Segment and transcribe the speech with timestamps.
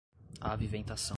[0.41, 1.09] aviventação